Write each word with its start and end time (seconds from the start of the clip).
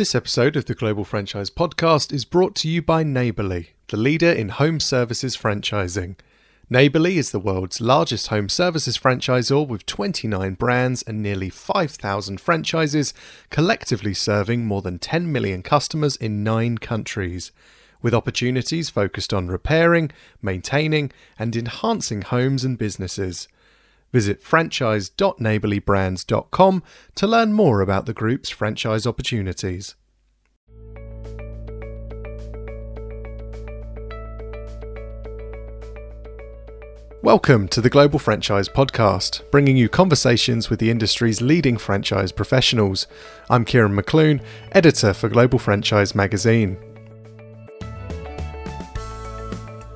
This 0.00 0.14
episode 0.14 0.56
of 0.56 0.64
the 0.64 0.74
Global 0.74 1.04
Franchise 1.04 1.50
Podcast 1.50 2.10
is 2.10 2.24
brought 2.24 2.54
to 2.54 2.70
you 2.70 2.80
by 2.80 3.02
Neighborly, 3.02 3.72
the 3.88 3.98
leader 3.98 4.30
in 4.32 4.48
home 4.48 4.80
services 4.80 5.36
franchising. 5.36 6.16
Neighborly 6.70 7.18
is 7.18 7.32
the 7.32 7.38
world's 7.38 7.82
largest 7.82 8.28
home 8.28 8.48
services 8.48 8.96
franchisor 8.96 9.68
with 9.68 9.84
29 9.84 10.54
brands 10.54 11.02
and 11.02 11.22
nearly 11.22 11.50
5,000 11.50 12.40
franchises, 12.40 13.12
collectively 13.50 14.14
serving 14.14 14.64
more 14.64 14.80
than 14.80 14.98
10 14.98 15.30
million 15.30 15.62
customers 15.62 16.16
in 16.16 16.42
nine 16.42 16.78
countries. 16.78 17.52
With 18.00 18.14
opportunities 18.14 18.88
focused 18.88 19.34
on 19.34 19.48
repairing, 19.48 20.12
maintaining, 20.40 21.12
and 21.38 21.54
enhancing 21.54 22.22
homes 22.22 22.64
and 22.64 22.78
businesses. 22.78 23.48
Visit 24.12 24.42
franchise.neighborlybrands.com 24.42 26.82
to 27.14 27.26
learn 27.26 27.52
more 27.52 27.80
about 27.80 28.06
the 28.06 28.12
group's 28.12 28.50
franchise 28.50 29.06
opportunities. 29.06 29.94
Welcome 37.22 37.68
to 37.68 37.82
the 37.82 37.90
Global 37.90 38.18
Franchise 38.18 38.68
Podcast, 38.68 39.48
bringing 39.50 39.76
you 39.76 39.90
conversations 39.90 40.70
with 40.70 40.80
the 40.80 40.90
industry's 40.90 41.40
leading 41.40 41.76
franchise 41.76 42.32
professionals. 42.32 43.06
I'm 43.50 43.64
Kieran 43.64 43.94
McClune, 43.94 44.42
editor 44.72 45.12
for 45.12 45.28
Global 45.28 45.58
Franchise 45.58 46.14
Magazine. 46.14 46.78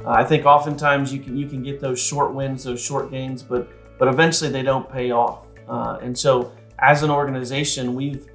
I 0.06 0.22
think 0.22 0.44
oftentimes 0.44 1.14
you 1.14 1.20
can 1.20 1.36
you 1.36 1.48
can 1.48 1.62
get 1.62 1.80
those 1.80 1.98
short 1.98 2.34
wins, 2.34 2.64
those 2.64 2.80
short 2.80 3.10
gains, 3.10 3.42
but 3.42 3.68
but 3.98 4.08
eventually 4.08 4.50
they 4.50 4.62
don't 4.62 4.90
pay 4.90 5.10
off. 5.10 5.46
Uh, 5.68 5.98
and 6.02 6.16
so, 6.16 6.52
as 6.78 7.02
an 7.02 7.10
organization, 7.10 7.94
we've 7.94 8.28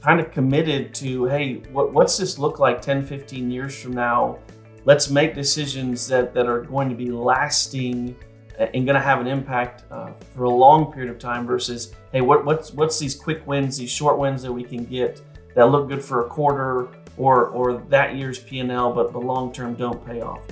kind 0.00 0.20
of 0.20 0.30
committed 0.30 0.94
to 0.94 1.24
hey, 1.24 1.56
what, 1.72 1.92
what's 1.92 2.16
this 2.16 2.38
look 2.38 2.58
like 2.58 2.80
10, 2.80 3.04
15 3.04 3.50
years 3.50 3.80
from 3.80 3.92
now? 3.92 4.38
Let's 4.84 5.10
make 5.10 5.34
decisions 5.34 6.06
that, 6.08 6.32
that 6.34 6.46
are 6.46 6.60
going 6.60 6.88
to 6.88 6.94
be 6.94 7.10
lasting 7.10 8.14
and 8.58 8.86
going 8.86 8.94
to 8.94 9.00
have 9.00 9.20
an 9.20 9.26
impact 9.26 9.84
uh, 9.90 10.12
for 10.34 10.44
a 10.44 10.50
long 10.50 10.92
period 10.92 11.10
of 11.10 11.18
time 11.18 11.46
versus 11.46 11.92
hey 12.12 12.20
what, 12.20 12.44
what's 12.44 12.72
what's 12.72 12.98
these 12.98 13.14
quick 13.14 13.46
wins 13.46 13.76
these 13.76 13.90
short 13.90 14.18
wins 14.18 14.42
that 14.42 14.52
we 14.52 14.64
can 14.64 14.84
get 14.84 15.20
that 15.54 15.70
look 15.70 15.88
good 15.88 16.02
for 16.02 16.24
a 16.24 16.28
quarter 16.28 16.88
or 17.16 17.48
or 17.48 17.78
that 17.88 18.16
year's 18.16 18.38
p&l 18.38 18.92
but 18.92 19.12
the 19.12 19.18
long 19.18 19.52
term 19.52 19.74
don't 19.74 20.04
pay 20.06 20.20
off 20.20 20.42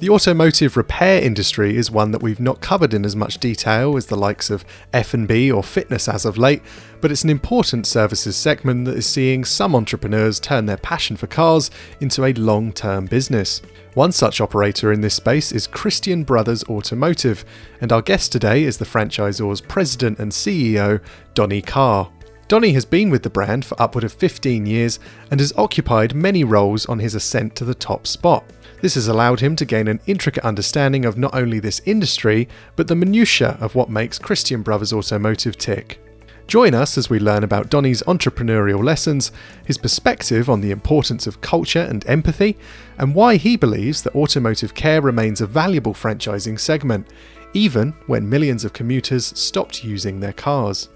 the 0.00 0.08
automotive 0.08 0.78
repair 0.78 1.20
industry 1.20 1.76
is 1.76 1.90
one 1.90 2.10
that 2.10 2.22
we've 2.22 2.40
not 2.40 2.62
covered 2.62 2.94
in 2.94 3.04
as 3.04 3.14
much 3.14 3.36
detail 3.36 3.98
as 3.98 4.06
the 4.06 4.16
likes 4.16 4.48
of 4.48 4.64
F&B 4.94 5.52
or 5.52 5.62
fitness 5.62 6.08
as 6.08 6.24
of 6.24 6.38
late, 6.38 6.62
but 7.02 7.12
it's 7.12 7.22
an 7.22 7.28
important 7.28 7.86
services 7.86 8.34
segment 8.34 8.86
that 8.86 8.96
is 8.96 9.06
seeing 9.06 9.44
some 9.44 9.76
entrepreneurs 9.76 10.40
turn 10.40 10.64
their 10.64 10.78
passion 10.78 11.18
for 11.18 11.26
cars 11.26 11.70
into 12.00 12.24
a 12.24 12.32
long-term 12.32 13.04
business. 13.06 13.60
One 13.92 14.10
such 14.10 14.40
operator 14.40 14.90
in 14.90 15.02
this 15.02 15.16
space 15.16 15.52
is 15.52 15.66
Christian 15.66 16.24
Brothers 16.24 16.64
Automotive, 16.64 17.44
and 17.82 17.92
our 17.92 18.00
guest 18.00 18.32
today 18.32 18.64
is 18.64 18.78
the 18.78 18.86
franchisor's 18.86 19.60
president 19.60 20.18
and 20.18 20.32
CEO, 20.32 21.02
Donnie 21.34 21.60
Carr. 21.60 22.10
Donnie 22.50 22.72
has 22.72 22.84
been 22.84 23.10
with 23.10 23.22
the 23.22 23.30
brand 23.30 23.64
for 23.64 23.80
upward 23.80 24.02
of 24.02 24.12
15 24.12 24.66
years 24.66 24.98
and 25.30 25.38
has 25.38 25.52
occupied 25.56 26.16
many 26.16 26.42
roles 26.42 26.84
on 26.86 26.98
his 26.98 27.14
ascent 27.14 27.54
to 27.54 27.64
the 27.64 27.76
top 27.76 28.08
spot. 28.08 28.42
This 28.80 28.96
has 28.96 29.06
allowed 29.06 29.38
him 29.38 29.54
to 29.54 29.64
gain 29.64 29.86
an 29.86 30.00
intricate 30.08 30.44
understanding 30.44 31.04
of 31.04 31.16
not 31.16 31.32
only 31.32 31.60
this 31.60 31.80
industry, 31.86 32.48
but 32.74 32.88
the 32.88 32.96
minutiae 32.96 33.56
of 33.60 33.76
what 33.76 33.88
makes 33.88 34.18
Christian 34.18 34.62
Brothers 34.62 34.92
Automotive 34.92 35.58
tick. 35.58 36.00
Join 36.48 36.74
us 36.74 36.98
as 36.98 37.08
we 37.08 37.20
learn 37.20 37.44
about 37.44 37.70
Donnie's 37.70 38.02
entrepreneurial 38.02 38.82
lessons, 38.82 39.30
his 39.64 39.78
perspective 39.78 40.50
on 40.50 40.60
the 40.60 40.72
importance 40.72 41.28
of 41.28 41.40
culture 41.40 41.86
and 41.88 42.04
empathy, 42.08 42.56
and 42.98 43.14
why 43.14 43.36
he 43.36 43.56
believes 43.56 44.02
that 44.02 44.16
automotive 44.16 44.74
care 44.74 45.00
remains 45.00 45.40
a 45.40 45.46
valuable 45.46 45.94
franchising 45.94 46.58
segment, 46.58 47.06
even 47.54 47.92
when 48.08 48.28
millions 48.28 48.64
of 48.64 48.72
commuters 48.72 49.38
stopped 49.38 49.84
using 49.84 50.18
their 50.18 50.32
cars. 50.32 50.88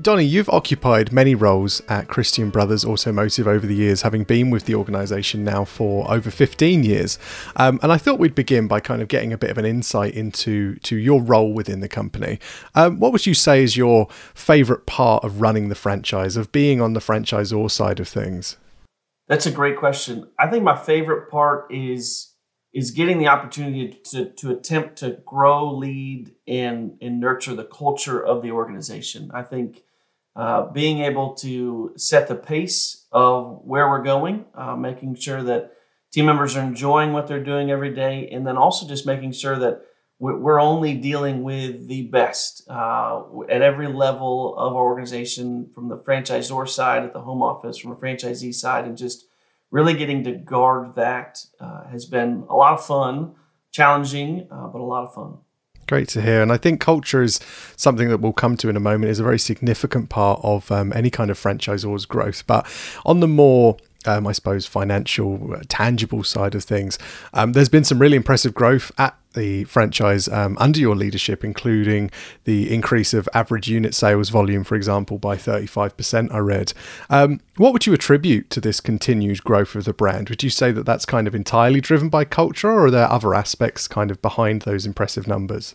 Donnie, 0.00 0.24
you've 0.24 0.48
occupied 0.48 1.12
many 1.12 1.34
roles 1.34 1.82
at 1.88 2.08
Christian 2.08 2.48
Brothers 2.48 2.84
Automotive 2.84 3.46
over 3.46 3.66
the 3.66 3.74
years, 3.74 4.02
having 4.02 4.24
been 4.24 4.50
with 4.50 4.64
the 4.64 4.74
organisation 4.74 5.44
now 5.44 5.64
for 5.64 6.10
over 6.10 6.30
15 6.30 6.82
years. 6.82 7.18
Um, 7.56 7.78
and 7.82 7.92
I 7.92 7.98
thought 7.98 8.18
we'd 8.18 8.34
begin 8.34 8.68
by 8.68 8.80
kind 8.80 9.02
of 9.02 9.08
getting 9.08 9.32
a 9.32 9.38
bit 9.38 9.50
of 9.50 9.58
an 9.58 9.66
insight 9.66 10.14
into 10.14 10.76
to 10.76 10.96
your 10.96 11.20
role 11.20 11.52
within 11.52 11.80
the 11.80 11.88
company. 11.88 12.38
Um, 12.74 12.98
what 13.00 13.12
would 13.12 13.26
you 13.26 13.34
say 13.34 13.62
is 13.62 13.76
your 13.76 14.08
favourite 14.34 14.86
part 14.86 15.24
of 15.24 15.42
running 15.42 15.68
the 15.68 15.74
franchise, 15.74 16.36
of 16.36 16.50
being 16.52 16.80
on 16.80 16.94
the 16.94 17.00
franchisor 17.00 17.70
side 17.70 18.00
of 18.00 18.08
things? 18.08 18.56
That's 19.28 19.46
a 19.46 19.52
great 19.52 19.76
question. 19.76 20.28
I 20.38 20.48
think 20.48 20.64
my 20.64 20.76
favorite 20.76 21.30
part 21.30 21.70
is 21.70 22.31
is 22.72 22.90
getting 22.90 23.18
the 23.18 23.26
opportunity 23.26 23.98
to, 24.10 24.26
to 24.30 24.50
attempt 24.50 24.96
to 24.96 25.18
grow, 25.26 25.74
lead, 25.74 26.34
and, 26.46 26.96
and 27.02 27.20
nurture 27.20 27.54
the 27.54 27.64
culture 27.64 28.24
of 28.24 28.42
the 28.42 28.50
organization. 28.50 29.30
I 29.34 29.42
think 29.42 29.82
uh, 30.34 30.66
being 30.66 31.00
able 31.00 31.34
to 31.34 31.92
set 31.96 32.28
the 32.28 32.34
pace 32.34 33.06
of 33.12 33.60
where 33.64 33.88
we're 33.88 34.02
going, 34.02 34.46
uh, 34.54 34.74
making 34.74 35.16
sure 35.16 35.42
that 35.42 35.72
team 36.10 36.24
members 36.24 36.56
are 36.56 36.62
enjoying 36.62 37.12
what 37.12 37.26
they're 37.26 37.44
doing 37.44 37.70
every 37.70 37.94
day, 37.94 38.28
and 38.32 38.46
then 38.46 38.56
also 38.56 38.86
just 38.86 39.06
making 39.06 39.32
sure 39.32 39.58
that 39.58 39.82
we're 40.18 40.60
only 40.60 40.94
dealing 40.94 41.42
with 41.42 41.88
the 41.88 42.02
best 42.06 42.62
uh, 42.70 43.22
at 43.48 43.60
every 43.60 43.88
level 43.88 44.56
of 44.56 44.76
our 44.76 44.84
organization, 44.84 45.68
from 45.74 45.88
the 45.88 45.96
franchisor 45.96 46.68
side, 46.68 47.02
at 47.02 47.12
the 47.12 47.20
home 47.20 47.42
office, 47.42 47.76
from 47.76 47.90
a 47.90 47.96
franchisee 47.96 48.54
side, 48.54 48.84
and 48.84 48.96
just 48.96 49.26
really 49.72 49.94
getting 49.94 50.22
to 50.22 50.32
guard 50.32 50.94
that 50.94 51.44
uh, 51.58 51.88
has 51.88 52.04
been 52.04 52.44
a 52.48 52.54
lot 52.54 52.74
of 52.74 52.86
fun, 52.86 53.34
challenging, 53.72 54.46
uh, 54.52 54.68
but 54.68 54.80
a 54.80 54.84
lot 54.84 55.04
of 55.04 55.14
fun. 55.14 55.38
Great 55.88 56.08
to 56.10 56.22
hear. 56.22 56.42
And 56.42 56.52
I 56.52 56.58
think 56.58 56.80
culture 56.80 57.22
is 57.22 57.40
something 57.76 58.08
that 58.08 58.20
we'll 58.20 58.32
come 58.32 58.56
to 58.58 58.68
in 58.68 58.76
a 58.76 58.80
moment, 58.80 59.10
is 59.10 59.18
a 59.18 59.24
very 59.24 59.38
significant 59.38 60.10
part 60.10 60.40
of 60.44 60.70
um, 60.70 60.92
any 60.94 61.10
kind 61.10 61.30
of 61.30 61.38
franchisor's 61.38 62.06
growth. 62.06 62.46
But 62.46 62.66
on 63.04 63.18
the 63.18 63.26
more 63.26 63.76
um, 64.06 64.26
I 64.26 64.32
suppose, 64.32 64.66
financial, 64.66 65.54
uh, 65.54 65.62
tangible 65.68 66.24
side 66.24 66.54
of 66.54 66.64
things. 66.64 66.98
Um, 67.32 67.52
there's 67.52 67.68
been 67.68 67.84
some 67.84 67.98
really 67.98 68.16
impressive 68.16 68.54
growth 68.54 68.92
at 68.98 69.16
the 69.34 69.64
franchise 69.64 70.28
um, 70.28 70.56
under 70.60 70.78
your 70.78 70.94
leadership, 70.94 71.44
including 71.44 72.10
the 72.44 72.72
increase 72.72 73.14
of 73.14 73.28
average 73.34 73.68
unit 73.68 73.94
sales 73.94 74.28
volume, 74.28 74.64
for 74.64 74.74
example, 74.74 75.18
by 75.18 75.36
35%. 75.36 76.32
I 76.32 76.38
read. 76.38 76.72
Um, 77.10 77.40
what 77.56 77.72
would 77.72 77.86
you 77.86 77.92
attribute 77.92 78.50
to 78.50 78.60
this 78.60 78.80
continued 78.80 79.42
growth 79.44 79.74
of 79.74 79.84
the 79.84 79.92
brand? 79.92 80.28
Would 80.28 80.42
you 80.42 80.50
say 80.50 80.72
that 80.72 80.86
that's 80.86 81.06
kind 81.06 81.26
of 81.26 81.34
entirely 81.34 81.80
driven 81.80 82.08
by 82.08 82.24
culture, 82.24 82.70
or 82.70 82.86
are 82.86 82.90
there 82.90 83.10
other 83.10 83.34
aspects 83.34 83.88
kind 83.88 84.10
of 84.10 84.20
behind 84.22 84.62
those 84.62 84.86
impressive 84.86 85.26
numbers? 85.26 85.74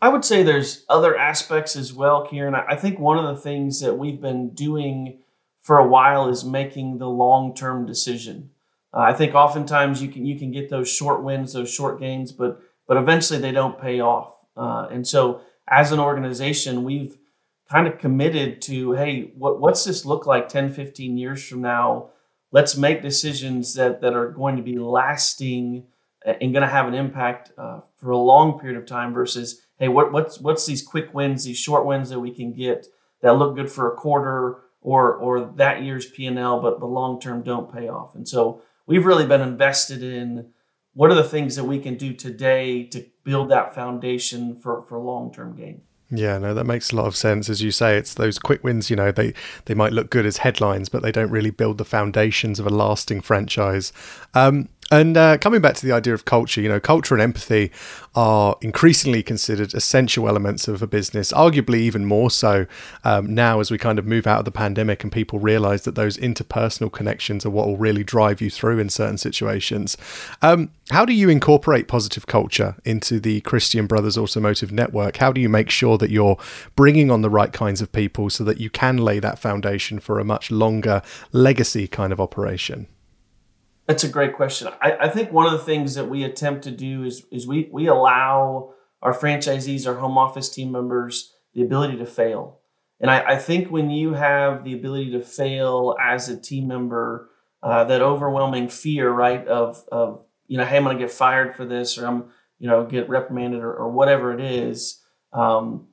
I 0.00 0.08
would 0.08 0.24
say 0.24 0.42
there's 0.42 0.84
other 0.88 1.16
aspects 1.16 1.74
as 1.74 1.92
well, 1.92 2.26
Kieran. 2.26 2.54
I 2.54 2.76
think 2.76 2.98
one 2.98 3.18
of 3.18 3.34
the 3.34 3.40
things 3.40 3.80
that 3.80 3.94
we've 3.94 4.20
been 4.20 4.50
doing 4.50 5.18
for 5.66 5.78
a 5.78 5.86
while 5.86 6.28
is 6.28 6.44
making 6.44 6.98
the 6.98 7.08
long-term 7.08 7.84
decision. 7.86 8.50
Uh, 8.94 9.00
I 9.00 9.12
think 9.12 9.34
oftentimes 9.34 10.00
you 10.00 10.08
can 10.08 10.24
you 10.24 10.38
can 10.38 10.52
get 10.52 10.70
those 10.70 10.88
short 10.88 11.24
wins, 11.24 11.52
those 11.52 11.74
short 11.74 11.98
gains, 11.98 12.30
but 12.30 12.60
but 12.86 12.96
eventually 12.96 13.40
they 13.40 13.50
don't 13.50 13.80
pay 13.80 13.98
off. 13.98 14.32
Uh, 14.56 14.86
and 14.92 15.04
so, 15.04 15.40
as 15.68 15.90
an 15.90 15.98
organization, 15.98 16.84
we've 16.84 17.18
kind 17.68 17.88
of 17.88 17.98
committed 17.98 18.62
to 18.62 18.92
hey, 18.92 19.32
what, 19.36 19.60
what's 19.60 19.84
this 19.84 20.04
look 20.04 20.24
like 20.24 20.48
10, 20.48 20.72
15 20.72 21.18
years 21.18 21.44
from 21.44 21.62
now? 21.62 22.10
Let's 22.52 22.76
make 22.76 23.02
decisions 23.02 23.74
that, 23.74 24.00
that 24.02 24.14
are 24.14 24.30
going 24.30 24.54
to 24.54 24.62
be 24.62 24.78
lasting 24.78 25.88
and 26.24 26.52
going 26.52 26.62
to 26.62 26.68
have 26.68 26.86
an 26.86 26.94
impact 26.94 27.50
uh, 27.58 27.80
for 27.96 28.12
a 28.12 28.16
long 28.16 28.60
period 28.60 28.78
of 28.78 28.86
time 28.86 29.12
versus 29.12 29.62
hey, 29.80 29.88
what, 29.88 30.12
what's, 30.12 30.40
what's 30.40 30.64
these 30.64 30.80
quick 30.80 31.12
wins, 31.12 31.42
these 31.42 31.58
short 31.58 31.84
wins 31.84 32.08
that 32.10 32.20
we 32.20 32.30
can 32.30 32.52
get 32.52 32.86
that 33.20 33.36
look 33.36 33.56
good 33.56 33.70
for 33.70 33.92
a 33.92 33.96
quarter 33.96 34.62
or, 34.86 35.14
or 35.16 35.52
that 35.56 35.82
year's 35.82 36.06
P&L, 36.06 36.60
but 36.60 36.78
the 36.78 36.86
long 36.86 37.20
term 37.20 37.42
don't 37.42 37.72
pay 37.74 37.88
off. 37.88 38.14
And 38.14 38.26
so, 38.26 38.62
we've 38.86 39.04
really 39.04 39.26
been 39.26 39.40
invested 39.40 40.02
in 40.02 40.52
what 40.94 41.10
are 41.10 41.14
the 41.14 41.24
things 41.24 41.56
that 41.56 41.64
we 41.64 41.78
can 41.78 41.96
do 41.96 42.14
today 42.14 42.84
to 42.84 43.04
build 43.24 43.50
that 43.50 43.74
foundation 43.74 44.56
for, 44.56 44.82
for 44.86 44.98
long-term 44.98 45.56
gain 45.56 45.82
yeah, 46.10 46.38
no, 46.38 46.54
that 46.54 46.64
makes 46.64 46.92
a 46.92 46.96
lot 46.96 47.06
of 47.06 47.16
sense. 47.16 47.48
As 47.48 47.62
you 47.62 47.72
say, 47.72 47.96
it's 47.96 48.14
those 48.14 48.38
quick 48.38 48.62
wins, 48.62 48.90
you 48.90 48.96
know, 48.96 49.10
they, 49.10 49.34
they 49.64 49.74
might 49.74 49.92
look 49.92 50.08
good 50.08 50.24
as 50.24 50.36
headlines, 50.38 50.88
but 50.88 51.02
they 51.02 51.10
don't 51.10 51.30
really 51.30 51.50
build 51.50 51.78
the 51.78 51.84
foundations 51.84 52.60
of 52.60 52.66
a 52.66 52.70
lasting 52.70 53.22
franchise. 53.22 53.92
Um, 54.32 54.68
And 54.90 55.16
uh, 55.16 55.36
coming 55.38 55.60
back 55.60 55.74
to 55.76 55.86
the 55.86 55.92
idea 55.92 56.14
of 56.14 56.24
culture, 56.24 56.60
you 56.60 56.68
know, 56.68 56.78
culture 56.78 57.14
and 57.14 57.22
empathy 57.22 57.72
are 58.14 58.56
increasingly 58.60 59.20
considered 59.20 59.74
essential 59.74 60.28
elements 60.28 60.68
of 60.68 60.80
a 60.80 60.86
business, 60.86 61.32
arguably 61.32 61.78
even 61.78 62.04
more 62.04 62.30
so 62.30 62.66
um, 63.02 63.34
now 63.34 63.58
as 63.58 63.70
we 63.70 63.78
kind 63.78 63.98
of 63.98 64.06
move 64.06 64.28
out 64.28 64.38
of 64.38 64.44
the 64.44 64.52
pandemic 64.52 65.02
and 65.02 65.10
people 65.10 65.40
realize 65.40 65.82
that 65.82 65.96
those 65.96 66.16
interpersonal 66.18 66.90
connections 66.90 67.44
are 67.44 67.50
what 67.50 67.66
will 67.66 67.76
really 67.76 68.04
drive 68.04 68.40
you 68.40 68.48
through 68.48 68.78
in 68.78 68.88
certain 68.88 69.18
situations. 69.18 69.96
Um, 70.40 70.70
how 70.90 71.04
do 71.04 71.12
you 71.12 71.28
incorporate 71.28 71.88
positive 71.88 72.28
culture 72.28 72.76
into 72.84 73.18
the 73.18 73.40
Christian 73.40 73.88
Brothers 73.88 74.16
Automotive 74.16 74.70
Network? 74.70 75.16
How 75.16 75.32
do 75.32 75.40
you 75.40 75.48
make 75.48 75.68
sure 75.68 75.98
that 75.98 76.10
you're 76.10 76.38
bringing 76.76 77.10
on 77.10 77.22
the 77.22 77.30
right 77.30 77.52
kinds 77.52 77.82
of 77.82 77.90
people 77.90 78.30
so 78.30 78.44
that 78.44 78.60
you 78.60 78.70
can 78.70 78.98
lay 78.98 79.18
that 79.18 79.40
foundation 79.40 79.98
for 79.98 80.20
a 80.20 80.24
much 80.24 80.52
longer 80.52 81.02
legacy 81.32 81.88
kind 81.88 82.12
of 82.12 82.20
operation? 82.20 82.86
That's 83.86 84.04
a 84.04 84.08
great 84.08 84.34
question. 84.34 84.68
I, 84.80 84.92
I, 85.02 85.08
think 85.08 85.32
one 85.32 85.46
of 85.46 85.52
the 85.52 85.64
things 85.64 85.94
that 85.94 86.08
we 86.08 86.24
attempt 86.24 86.64
to 86.64 86.72
do 86.72 87.04
is 87.04 87.24
is 87.30 87.46
we 87.46 87.68
we 87.72 87.86
allow 87.86 88.74
our 89.00 89.14
franchisees, 89.14 89.86
our 89.86 89.94
home 89.94 90.18
office 90.18 90.48
team 90.48 90.72
members, 90.72 91.34
the 91.54 91.62
ability 91.62 91.96
to 91.98 92.06
fail. 92.06 92.58
And 93.00 93.10
I, 93.10 93.34
I 93.34 93.36
think 93.36 93.70
when 93.70 93.90
you 93.90 94.14
have 94.14 94.64
the 94.64 94.72
ability 94.72 95.12
to 95.12 95.20
fail 95.20 95.94
as 96.00 96.28
a 96.28 96.36
team 96.36 96.66
member, 96.66 97.30
uh, 97.62 97.84
that 97.84 98.02
overwhelming 98.02 98.68
fear, 98.68 99.10
right, 99.10 99.46
of 99.46 99.84
of 99.92 100.24
you 100.48 100.58
know, 100.58 100.64
hey, 100.64 100.76
I'm 100.76 100.84
going 100.84 100.96
to 100.96 101.02
get 101.02 101.12
fired 101.12 101.54
for 101.54 101.64
this, 101.64 101.98
or 101.98 102.06
I'm 102.06 102.24
you 102.58 102.68
know 102.68 102.84
get 102.86 103.08
reprimanded, 103.08 103.62
or, 103.62 103.72
or 103.72 103.90
whatever 103.90 104.32
it 104.32 104.40
is. 104.40 105.00
Um, 105.32 105.88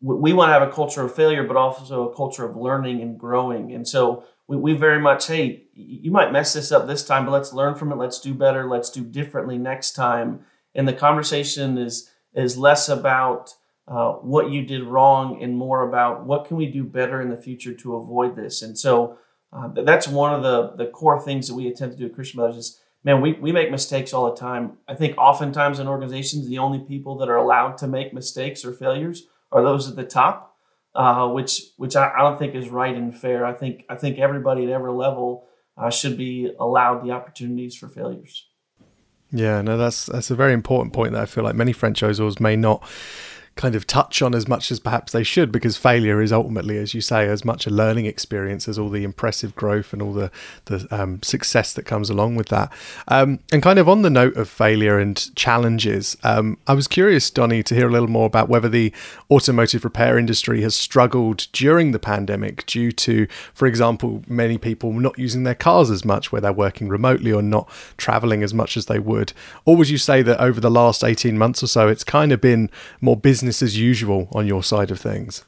we, 0.00 0.32
want 0.32 0.48
to 0.48 0.52
have 0.52 0.66
a 0.66 0.72
culture 0.72 1.02
of 1.02 1.14
failure, 1.14 1.44
but 1.44 1.56
also 1.56 2.08
a 2.08 2.16
culture 2.16 2.44
of 2.44 2.56
learning 2.56 3.00
and 3.02 3.18
growing. 3.18 3.72
And 3.72 3.86
so 3.86 4.24
we, 4.46 4.56
we 4.56 4.72
very 4.72 5.00
much, 5.00 5.26
hey, 5.26 5.64
you 5.74 6.10
might 6.10 6.32
mess 6.32 6.54
this 6.54 6.72
up 6.72 6.86
this 6.86 7.04
time, 7.04 7.26
but 7.26 7.32
let's 7.32 7.52
learn 7.52 7.74
from 7.74 7.92
it. 7.92 7.96
Let's 7.96 8.20
do 8.20 8.32
better. 8.32 8.68
Let's 8.68 8.90
do 8.90 9.02
differently 9.02 9.58
next 9.58 9.92
time. 9.92 10.40
And 10.74 10.88
the 10.88 10.92
conversation 10.92 11.78
is 11.78 12.10
is 12.32 12.56
less 12.56 12.88
about 12.88 13.54
uh, 13.88 14.12
what 14.12 14.50
you 14.50 14.62
did 14.62 14.84
wrong 14.84 15.42
and 15.42 15.56
more 15.56 15.88
about 15.88 16.24
what 16.24 16.44
can 16.44 16.56
we 16.56 16.66
do 16.66 16.84
better 16.84 17.20
in 17.20 17.28
the 17.28 17.36
future 17.36 17.74
to 17.74 17.96
avoid 17.96 18.36
this. 18.36 18.62
And 18.62 18.78
so 18.78 19.18
uh, 19.52 19.68
that's 19.68 20.06
one 20.06 20.32
of 20.32 20.42
the 20.42 20.76
the 20.76 20.90
core 20.90 21.20
things 21.20 21.48
that 21.48 21.54
we 21.54 21.66
attempt 21.66 21.96
to 21.96 21.98
do 21.98 22.06
at 22.06 22.14
Christian 22.14 22.38
Brothers 22.38 22.56
is 22.56 22.80
man, 23.02 23.20
we, 23.20 23.32
we 23.32 23.50
make 23.52 23.70
mistakes 23.70 24.12
all 24.12 24.30
the 24.30 24.36
time. 24.36 24.74
I 24.86 24.94
think 24.94 25.16
oftentimes 25.18 25.78
in 25.78 25.88
organizations, 25.88 26.48
the 26.48 26.58
only 26.58 26.78
people 26.78 27.16
that 27.18 27.28
are 27.28 27.36
allowed 27.36 27.78
to 27.78 27.86
make 27.86 28.12
mistakes 28.12 28.64
or 28.64 28.72
failures 28.72 29.26
are 29.52 29.62
those 29.62 29.88
at 29.88 29.96
the 29.96 30.04
top 30.04 30.50
uh, 30.94 31.28
which 31.28 31.62
which 31.76 31.96
I, 31.96 32.12
I, 32.12 32.18
don't 32.22 32.38
think 32.38 32.54
is 32.54 32.68
right 32.68 32.94
and 32.94 33.16
fair. 33.16 33.44
I 33.46 33.52
think 33.52 33.84
I 33.88 33.94
think 33.94 34.18
everybody 34.18 34.64
at 34.64 34.70
every 34.70 34.92
level 34.92 35.46
uh, 35.76 35.90
should 35.90 36.16
be 36.16 36.52
allowed 36.58 37.04
the 37.04 37.12
opportunities 37.12 37.76
for 37.76 37.88
failures. 37.88 38.46
Yeah, 39.30 39.62
no, 39.62 39.76
that's 39.76 40.06
that's 40.06 40.30
a 40.30 40.34
very 40.34 40.52
important 40.52 40.92
point 40.92 41.12
that 41.12 41.22
I 41.22 41.26
feel 41.26 41.44
like 41.44 41.54
many 41.54 41.72
franchisors 41.72 42.40
may 42.40 42.56
not 42.56 42.82
kind 43.56 43.74
of 43.74 43.86
touch 43.86 44.22
on 44.22 44.34
as 44.34 44.48
much 44.48 44.70
as 44.70 44.80
perhaps 44.80 45.12
they 45.12 45.22
should 45.22 45.52
because 45.52 45.76
failure 45.76 46.22
is 46.22 46.32
ultimately 46.32 46.78
as 46.78 46.94
you 46.94 47.00
say 47.00 47.28
as 47.28 47.44
much 47.44 47.66
a 47.66 47.70
learning 47.70 48.06
experience 48.06 48.66
as 48.68 48.78
all 48.78 48.88
the 48.88 49.04
impressive 49.04 49.54
growth 49.54 49.92
and 49.92 50.00
all 50.00 50.12
the 50.12 50.30
the 50.66 50.86
um, 50.90 51.22
success 51.22 51.74
that 51.74 51.84
comes 51.84 52.08
along 52.08 52.36
with 52.36 52.48
that. 52.48 52.72
Um, 53.08 53.40
and 53.52 53.62
kind 53.62 53.78
of 53.78 53.88
on 53.88 54.02
the 54.02 54.08
note 54.08 54.36
of 54.36 54.48
failure 54.48 54.98
and 54.98 55.34
challenges 55.36 56.16
um, 56.22 56.58
I 56.66 56.74
was 56.74 56.88
curious 56.88 57.28
Donnie 57.28 57.62
to 57.64 57.74
hear 57.74 57.88
a 57.88 57.92
little 57.92 58.08
more 58.08 58.26
about 58.26 58.48
whether 58.48 58.68
the 58.68 58.94
automotive 59.30 59.84
repair 59.84 60.16
industry 60.16 60.62
has 60.62 60.74
struggled 60.74 61.48
during 61.52 61.90
the 61.90 61.98
pandemic 61.98 62.64
due 62.66 62.92
to 62.92 63.26
for 63.52 63.66
example 63.66 64.22
many 64.26 64.56
people 64.58 64.92
not 64.92 65.18
using 65.18 65.42
their 65.42 65.54
cars 65.54 65.90
as 65.90 66.04
much 66.04 66.32
where 66.32 66.40
they're 66.40 66.52
working 66.52 66.88
remotely 66.88 67.32
or 67.32 67.42
not 67.42 67.68
traveling 67.98 68.42
as 68.42 68.54
much 68.54 68.76
as 68.76 68.86
they 68.86 68.98
would. 68.98 69.32
Or 69.66 69.76
would 69.76 69.88
you 69.88 69.98
say 69.98 70.22
that 70.22 70.40
over 70.40 70.60
the 70.60 70.70
last 70.70 71.04
18 71.04 71.36
months 71.36 71.62
or 71.62 71.66
so 71.66 71.88
it's 71.88 72.04
kind 72.04 72.32
of 72.32 72.40
been 72.40 72.70
more 73.02 73.16
business 73.16 73.39
business 73.40 73.62
as 73.62 73.78
usual 73.78 74.28
on 74.32 74.46
your 74.46 74.62
side 74.62 74.90
of 74.90 75.00
things? 75.00 75.44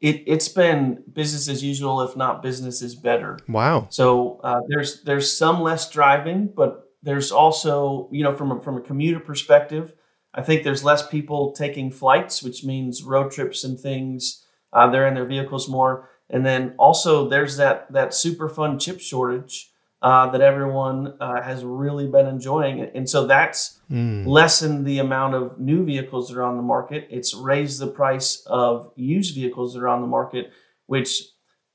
It, 0.00 0.24
it's 0.26 0.48
been 0.48 1.04
business 1.12 1.48
as 1.48 1.62
usual, 1.62 2.02
if 2.02 2.16
not 2.16 2.42
business 2.42 2.82
is 2.82 2.96
better. 2.96 3.38
Wow. 3.48 3.86
So 3.90 4.40
uh, 4.42 4.62
there's 4.68 5.02
there's 5.04 5.30
some 5.30 5.60
less 5.60 5.88
driving, 5.90 6.52
but 6.56 6.90
there's 7.02 7.30
also 7.30 8.08
you 8.10 8.24
know 8.24 8.34
from 8.34 8.50
a, 8.50 8.60
from 8.60 8.78
a 8.78 8.80
commuter 8.80 9.20
perspective, 9.20 9.92
I 10.34 10.42
think 10.42 10.64
there's 10.64 10.82
less 10.82 11.06
people 11.06 11.52
taking 11.52 11.92
flights, 11.92 12.42
which 12.42 12.64
means 12.64 13.04
road 13.04 13.30
trips 13.30 13.62
and 13.62 13.78
things. 13.78 14.44
Uh, 14.72 14.90
they're 14.90 15.06
in 15.06 15.14
their 15.14 15.26
vehicles 15.26 15.68
more, 15.68 16.08
and 16.28 16.44
then 16.44 16.74
also 16.78 17.28
there's 17.28 17.58
that 17.58 17.92
that 17.92 18.12
super 18.12 18.48
fun 18.48 18.78
chip 18.78 19.00
shortage 19.00 19.70
uh, 20.02 20.30
that 20.30 20.40
everyone 20.40 21.14
uh, 21.20 21.42
has 21.42 21.62
really 21.64 22.06
been 22.06 22.26
enjoying. 22.26 22.80
And 22.80 23.08
so 23.08 23.26
that's 23.26 23.80
mm. 23.90 24.26
lessened 24.26 24.86
the 24.86 24.98
amount 24.98 25.34
of 25.34 25.58
new 25.58 25.84
vehicles 25.84 26.28
that 26.28 26.38
are 26.38 26.42
on 26.42 26.56
the 26.56 26.62
market. 26.62 27.06
It's 27.10 27.34
raised 27.34 27.80
the 27.80 27.86
price 27.86 28.42
of 28.46 28.92
used 28.96 29.34
vehicles 29.34 29.74
that 29.74 29.80
are 29.80 29.88
on 29.88 30.00
the 30.00 30.06
market, 30.06 30.52
which 30.86 31.22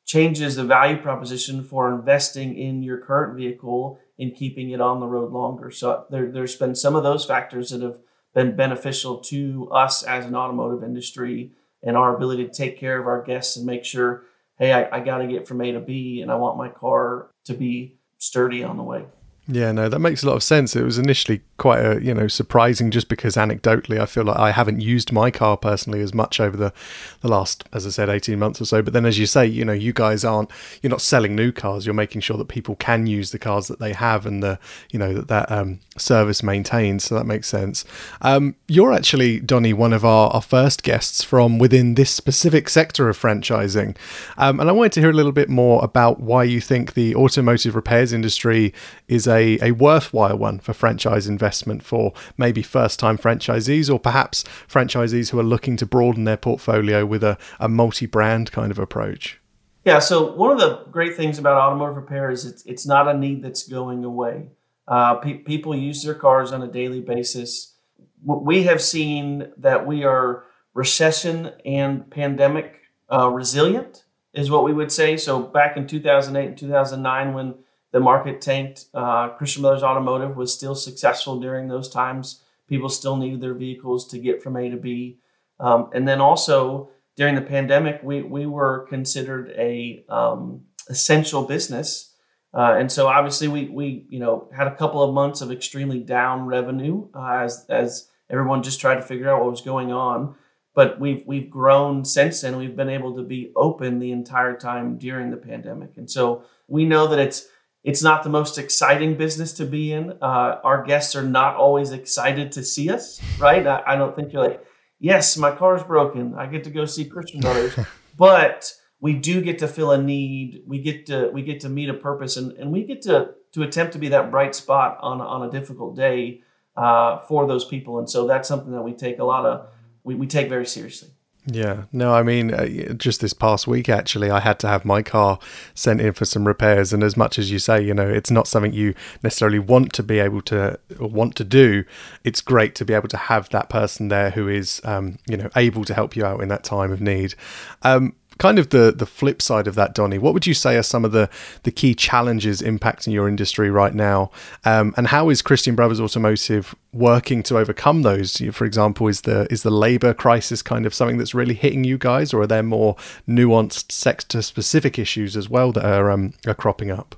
changes 0.06 0.56
the 0.56 0.64
value 0.64 0.98
proposition 0.98 1.64
for 1.64 1.94
investing 1.94 2.58
in 2.58 2.84
your 2.84 2.98
current 2.98 3.38
vehicle 3.38 4.00
and 4.18 4.36
keeping 4.36 4.72
it 4.72 4.82
on 4.82 5.00
the 5.00 5.08
road 5.08 5.32
longer. 5.32 5.70
So 5.70 6.06
there, 6.10 6.32
there's 6.32 6.56
been 6.56 6.76
some 6.76 6.96
of 6.96 7.04
those 7.04 7.26
factors 7.26 7.72
that 7.72 7.82
have 7.82 8.00
been 8.34 8.56
beneficial 8.56 9.20
to 9.20 9.70
us 9.72 10.04
as 10.04 10.26
an 10.26 10.36
automotive 10.36 10.84
industry 10.84 11.52
and 11.84 11.96
our 11.96 12.16
ability 12.16 12.46
to 12.46 12.52
take 12.52 12.80
care 12.80 13.00
of 13.00 13.08
our 13.08 13.22
guests 13.22 13.56
and 13.58 13.66
make 13.66 13.86
sure, 13.86 14.24
hey, 14.58 14.74
I, 14.74 14.98
I 14.98 15.00
got 15.00 15.20
to 15.20 15.28
get 15.28 15.48
from 15.48 15.62
A 15.62 15.72
to 15.72 15.80
B 15.80 16.22
and 16.22 16.32
I 16.32 16.36
want 16.36 16.58
my 16.58 16.70
car 16.70 17.30
to 17.46 17.54
be 17.54 17.98
sturdy 18.26 18.64
on 18.64 18.78
the 18.78 18.84
way. 18.84 19.06
Yeah, 19.48 19.72
no, 19.72 19.90
that 19.90 20.00
makes 20.00 20.24
a 20.24 20.28
lot 20.28 20.36
of 20.36 20.42
sense. 20.42 20.76
It 20.76 20.82
was 20.84 20.98
initially 20.98 21.42
quite 21.58 21.80
a 21.80 22.04
you 22.04 22.16
know 22.16 22.28
surprising, 22.28 22.90
just 22.90 23.08
because 23.08 23.36
anecdotally, 23.36 24.00
I 24.00 24.08
feel 24.08 24.24
like 24.24 24.40
I 24.40 24.50
haven't 24.50 24.82
used 24.82 25.12
my 25.12 25.30
car 25.30 25.56
personally 25.56 26.02
as 26.02 26.16
much 26.16 26.40
over 26.40 26.58
the 26.58 26.74
the 27.22 27.28
last, 27.28 27.64
as 27.72 27.86
I 27.86 27.92
said, 27.92 28.10
eighteen 28.10 28.40
months 28.40 28.60
or 28.60 28.66
so. 28.66 28.82
But 28.82 28.94
then, 28.94 29.06
as 29.06 29.20
you 29.20 29.28
say, 29.28 29.46
you 29.46 29.64
know, 29.64 29.72
you 29.72 29.94
guys 29.94 30.26
aren't 30.26 30.50
you're 30.82 30.90
not 30.90 31.02
selling 31.02 31.36
new 31.36 31.52
cars. 31.52 31.86
You're 31.86 31.94
making 31.94 32.22
sure 32.22 32.38
that 32.38 32.48
people 32.48 32.76
can 32.78 33.06
use 33.06 33.30
the 33.30 33.38
cars 33.38 33.68
that 33.68 33.78
they 33.78 33.94
have, 33.94 34.26
and 34.26 34.42
the 34.42 34.58
you 34.90 34.98
know 34.98 35.14
that 35.14 35.28
that 35.28 35.52
um, 35.52 35.80
service 35.96 36.42
maintains. 36.42 37.04
So 37.04 37.14
that 37.14 37.26
makes 37.26 37.48
sense. 37.48 37.86
Um, 38.22 38.56
you're 38.68 38.94
actually 38.94 39.42
Donnie, 39.42 39.74
one 39.74 39.94
of 39.94 40.04
our, 40.04 40.32
our 40.32 40.42
first 40.42 40.82
guests 40.82 41.24
from 41.24 41.60
within 41.60 41.94
this 41.94 42.10
specific 42.10 42.68
sector 42.68 43.10
of 43.10 43.20
franchising, 43.20 43.96
um, 44.40 44.60
and 44.60 44.68
I 44.70 44.72
wanted 44.72 44.94
to 44.94 45.02
hear 45.02 45.12
a 45.12 45.14
little 45.14 45.32
bit 45.32 45.50
more 45.50 45.84
about 45.84 46.20
why 46.20 46.46
you 46.46 46.60
think 46.60 46.96
the 46.96 47.16
automotive 47.16 47.76
repairs 47.76 48.12
industry 48.12 48.74
is 49.08 49.28
a 49.28 49.35
a, 49.36 49.60
a 49.62 49.72
worthwhile 49.72 50.38
one 50.38 50.60
for 50.60 50.74
franchise 50.74 51.28
investment 51.28 51.84
for 51.84 52.14
maybe 52.38 52.64
first 52.64 53.00
time 53.00 53.18
franchisees 53.18 53.94
or 53.94 54.00
perhaps 54.00 54.44
franchisees 54.68 55.30
who 55.30 55.40
are 55.40 55.44
looking 55.44 55.78
to 55.78 55.86
broaden 55.86 56.24
their 56.24 56.38
portfolio 56.38 57.06
with 57.06 57.24
a, 57.24 57.38
a 57.60 57.70
multi 57.70 58.06
brand 58.06 58.52
kind 58.52 58.72
of 58.72 58.80
approach? 58.80 59.40
Yeah, 59.84 60.00
so 60.00 60.34
one 60.34 60.52
of 60.52 60.60
the 60.60 60.84
great 60.90 61.16
things 61.16 61.38
about 61.38 61.62
automotive 61.62 61.98
repair 61.98 62.32
is 62.32 62.46
it's, 62.46 62.66
it's 62.66 62.88
not 62.88 63.08
a 63.08 63.14
need 63.14 63.44
that's 63.44 63.68
going 63.68 64.04
away. 64.04 64.48
Uh, 64.88 65.16
pe- 65.16 65.40
people 65.40 65.76
use 65.76 66.04
their 66.04 66.16
cars 66.16 66.52
on 66.52 66.64
a 66.64 66.68
daily 66.68 67.02
basis. 67.02 67.76
We 68.24 68.64
have 68.64 68.82
seen 68.82 69.52
that 69.58 69.86
we 69.86 70.04
are 70.04 70.46
recession 70.74 71.52
and 71.66 72.10
pandemic 72.10 72.82
uh, 73.12 73.30
resilient, 73.30 74.06
is 74.34 74.50
what 74.50 74.64
we 74.64 74.74
would 74.74 74.92
say. 74.92 75.18
So 75.18 75.42
back 75.42 75.78
in 75.78 75.86
2008 75.86 76.48
and 76.48 76.58
2009, 76.58 77.34
when 77.34 77.56
the 77.96 78.02
market 78.02 78.42
tanked. 78.42 78.88
Uh, 78.94 79.30
Christian 79.30 79.62
Brothers 79.62 79.82
Automotive 79.82 80.36
was 80.36 80.54
still 80.54 80.76
successful 80.76 81.40
during 81.40 81.70
those 81.70 81.88
times. 81.88 82.44
People 82.68 82.90
still 82.90 83.16
needed 83.16 83.40
their 83.40 83.54
vehicles 83.54 84.06
to 84.10 84.20
get 84.20 84.44
from 84.44 84.58
A 84.58 84.70
to 84.70 84.76
B. 84.76 85.20
Um, 85.62 85.92
and 85.94 86.06
then 86.06 86.20
also 86.20 86.90
during 87.16 87.36
the 87.36 87.42
pandemic, 87.42 88.02
we, 88.04 88.22
we 88.22 88.48
were 88.48 88.86
considered 88.90 89.50
a 89.58 90.04
um, 90.10 90.66
essential 90.90 91.44
business. 91.44 92.12
Uh, 92.54 92.76
and 92.78 92.92
so 92.92 93.08
obviously 93.08 93.48
we, 93.48 93.70
we 93.70 94.06
you 94.10 94.20
know 94.20 94.50
had 94.54 94.68
a 94.68 94.76
couple 94.76 95.02
of 95.02 95.14
months 95.14 95.40
of 95.40 95.50
extremely 95.50 96.00
down 96.00 96.46
revenue 96.48 97.08
uh, 97.16 97.44
as, 97.44 97.66
as 97.70 98.10
everyone 98.30 98.62
just 98.62 98.82
tried 98.82 98.96
to 98.96 99.04
figure 99.04 99.30
out 99.30 99.42
what 99.42 99.52
was 99.52 99.62
going 99.62 99.94
on. 99.94 100.36
But 100.74 101.00
we've 101.00 101.24
we've 101.26 101.50
grown 101.50 102.04
since 102.04 102.42
then. 102.42 102.58
We've 102.58 102.76
been 102.76 102.90
able 102.90 103.16
to 103.16 103.24
be 103.24 103.54
open 103.56 104.00
the 104.00 104.12
entire 104.12 104.58
time 104.58 104.98
during 104.98 105.32
the 105.32 105.38
pandemic, 105.38 105.92
and 105.96 106.12
so 106.12 106.44
we 106.68 106.84
know 106.84 107.08
that 107.08 107.20
it's 107.20 107.48
it's 107.86 108.02
not 108.02 108.24
the 108.24 108.30
most 108.32 108.58
exciting 108.58 109.16
business 109.16 109.54
to 109.54 109.66
be 109.66 109.94
in. 109.94 110.18
Uh, 110.20 110.60
our 110.64 110.84
guests 110.84 111.16
are 111.16 111.22
not 111.22 111.56
always 111.56 111.92
excited 111.92 112.52
to 112.54 112.64
see 112.64 112.90
us, 112.90 113.22
right? 113.38 113.66
I, 113.66 113.84
I, 113.86 113.96
don't 113.96 114.16
think 114.16 114.34
you're 114.34 114.44
like, 114.44 114.66
yes, 115.00 115.38
my 115.38 115.52
car's 115.52 115.84
broken. 115.84 116.34
I 116.34 116.48
get 116.48 116.64
to 116.64 116.72
go 116.72 116.86
see 116.86 117.06
Christian 117.06 117.42
Brothers, 117.42 117.78
but 118.18 118.74
we 119.00 119.14
do 119.14 119.40
get 119.40 119.60
to 119.60 119.68
fill 119.68 119.92
a 119.92 120.02
need. 120.02 120.64
We 120.66 120.80
get 120.80 121.06
to 121.06 121.30
we 121.32 121.44
get 121.44 121.60
to 121.60 121.70
meet 121.70 121.90
a 121.90 121.94
purpose, 121.94 122.38
and, 122.38 122.54
and 122.54 122.72
we 122.72 122.86
get 122.86 123.04
to 123.04 123.36
to 123.54 123.62
attempt 123.62 123.94
to 123.94 124.00
be 124.00 124.10
that 124.10 124.32
bright 124.32 124.56
spot 124.56 124.98
on 125.02 125.22
on 125.22 125.48
a 125.48 125.52
difficult 125.52 125.96
day 125.96 126.42
uh, 126.76 127.20
for 127.20 127.46
those 127.46 127.66
people. 127.66 128.00
And 128.00 128.10
so 128.10 128.26
that's 128.26 128.48
something 128.48 128.72
that 128.72 128.82
we 128.82 128.94
take 128.94 129.20
a 129.20 129.24
lot 129.24 129.46
of 129.46 129.68
we, 130.04 130.16
we 130.16 130.26
take 130.26 130.50
very 130.50 130.66
seriously. 130.66 131.10
Yeah, 131.48 131.84
no, 131.92 132.12
I 132.14 132.24
mean, 132.24 132.52
uh, 132.52 132.94
just 132.94 133.22
this 133.22 133.34
past 133.34 133.68
week, 133.68 133.88
actually, 133.88 134.32
I 134.32 134.40
had 134.40 134.58
to 134.60 134.68
have 134.68 134.84
my 134.84 135.04
car 135.04 135.38
sent 135.76 136.02
in 136.02 136.14
for 136.14 136.26
some 136.26 136.48
repairs. 136.48 136.92
And 136.92 137.04
as 137.04 137.16
much 137.16 137.38
as 137.38 137.52
you 137.52 137.60
say, 137.60 137.84
you 137.84 137.94
know, 137.94 138.08
it's 138.10 138.32
not 138.32 138.48
something 138.48 138.74
you 138.74 138.96
necessarily 139.22 139.60
want 139.60 139.94
to 139.94 140.04
be 140.04 140.18
able 140.18 140.42
to 140.44 140.80
want 141.00 141.36
to 141.36 141.44
do, 141.44 141.84
it's 142.24 142.42
great 142.42 142.74
to 142.76 142.86
be 142.86 142.96
able 142.96 143.10
to 143.10 143.18
have 143.18 143.50
that 143.50 143.70
person 143.70 144.08
there 144.08 144.32
who 144.32 144.48
is, 144.48 144.82
um, 144.86 145.20
you 145.28 145.38
know, 145.38 145.50
able 145.56 145.86
to 145.86 145.94
help 145.94 146.16
you 146.16 146.26
out 146.26 146.42
in 146.42 146.50
that 146.50 146.64
time 146.64 146.92
of 146.92 147.00
need. 147.00 147.36
Um, 147.84 148.16
kind 148.38 148.60
of 148.60 148.70
the 148.70 148.94
the 148.96 149.06
flip 149.06 149.42
side 149.42 149.68
of 149.68 149.76
that, 149.76 149.94
Donnie, 149.94 150.18
what 150.18 150.34
would 150.34 150.48
you 150.48 150.54
say 150.54 150.78
are 150.78 150.84
some 150.84 151.06
of 151.06 151.12
the 151.12 151.30
the 151.64 151.72
key 151.72 151.94
challenges 151.96 152.62
impacting 152.62 153.14
your 153.14 153.28
industry 153.28 153.70
right 153.70 153.94
now, 153.94 154.32
um, 154.64 154.94
and 154.98 155.08
how 155.08 155.30
is 155.30 155.42
Christian 155.42 155.76
Brothers 155.76 156.00
Automotive 156.00 156.76
working 156.94 157.44
to 157.44 157.58
overcome 157.58 158.02
those? 158.02 158.38
For 158.52 158.66
example, 158.66 159.08
is 159.08 159.22
the 159.22 159.48
is 159.52 159.64
the 159.64 159.72
labour 159.72 160.14
crisis 160.14 160.62
kind 160.62 160.86
of 160.86 160.94
something 160.94 161.18
that's 161.18 161.34
really 161.34 161.56
hitting 161.56 161.84
you 161.84 161.98
guys, 161.98 162.34
or 162.34 162.42
are 162.42 162.48
there 162.48 162.64
more 162.64 162.96
nuanced 163.28 163.92
sector 163.92 164.42
specific 164.42 165.00
issues 165.00 165.38
as 165.38 165.50
well 165.50 165.72
that 165.72 165.86
are 165.86 166.12
um, 166.12 166.34
are 166.48 166.54
cropping 166.54 166.92
up? 166.92 167.16